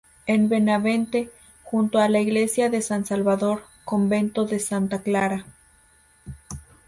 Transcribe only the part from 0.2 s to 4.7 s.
En Benavente, junto a la iglesia de San salvador, convento de